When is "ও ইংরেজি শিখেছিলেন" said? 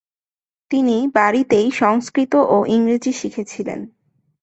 2.49-3.79